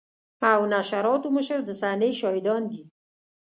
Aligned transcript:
او 0.51 0.61
نشراتو 0.73 1.27
مشر 1.37 1.59
د 1.65 1.69
صحنې 1.81 2.11
شاهدان 2.19 2.61
دي. 2.71 2.81